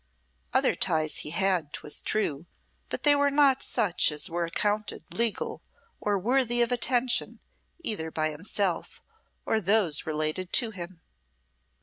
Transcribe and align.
Other 0.51 0.73
ties 0.73 1.19
he 1.19 1.29
had, 1.29 1.73
'twas 1.73 2.01
true, 2.01 2.47
but 2.89 3.03
they 3.03 3.13
were 3.13 3.29
not 3.29 3.61
such 3.61 4.11
as 4.11 4.31
were 4.31 4.45
accounted 4.45 5.03
legal 5.13 5.61
or 5.99 6.17
worthy 6.17 6.63
of 6.63 6.71
attention 6.71 7.39
either 7.83 8.09
by 8.09 8.31
himself 8.31 9.03
or 9.45 9.61
those 9.61 10.07
related 10.07 10.51
to 10.53 10.71
him. 10.71 11.01